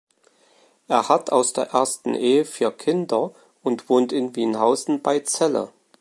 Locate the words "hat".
1.09-1.31